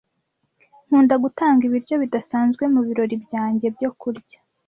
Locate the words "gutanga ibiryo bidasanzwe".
1.23-2.63